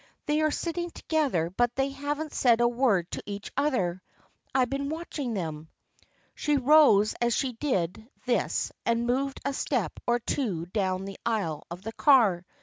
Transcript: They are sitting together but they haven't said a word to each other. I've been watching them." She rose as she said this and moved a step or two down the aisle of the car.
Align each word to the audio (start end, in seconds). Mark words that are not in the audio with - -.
They 0.25 0.41
are 0.41 0.49
sitting 0.49 0.89
together 0.89 1.51
but 1.51 1.75
they 1.75 1.89
haven't 1.89 2.33
said 2.33 2.59
a 2.59 2.67
word 2.67 3.11
to 3.11 3.21
each 3.23 3.51
other. 3.55 4.01
I've 4.51 4.71
been 4.71 4.89
watching 4.89 5.35
them." 5.35 5.69
She 6.33 6.57
rose 6.57 7.13
as 7.21 7.35
she 7.35 7.55
said 7.61 8.09
this 8.25 8.71
and 8.83 9.05
moved 9.05 9.41
a 9.45 9.53
step 9.53 9.93
or 10.07 10.17
two 10.17 10.65
down 10.65 11.05
the 11.05 11.19
aisle 11.23 11.67
of 11.69 11.83
the 11.83 11.93
car. 11.93 12.47